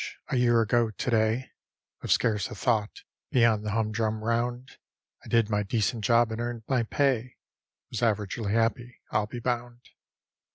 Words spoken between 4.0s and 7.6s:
round, I did my decent job and earned my pay;